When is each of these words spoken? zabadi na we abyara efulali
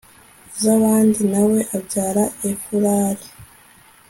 zabadi 0.61 1.21
na 1.31 1.41
we 1.49 1.59
abyara 1.75 2.23
efulali 2.49 3.27